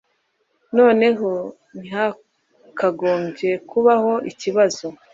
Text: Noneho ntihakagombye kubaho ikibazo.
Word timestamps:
Noneho 0.77 1.29
ntihakagombye 1.79 3.51
kubaho 3.69 4.13
ikibazo. 4.31 4.85